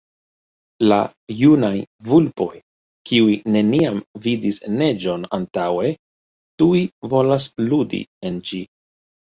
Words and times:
La 0.91 0.95
junaj 1.41 1.69
vulpoj, 2.11 2.47
kiuj 3.11 3.37
neniam 3.57 4.01
vidis 4.25 4.59
neĝon 4.81 5.29
antaŭe, 5.41 5.95
tuj 6.63 6.83
volas 7.15 7.49
ludi 7.71 8.05
en 8.33 8.45
ĝi. 8.51 8.67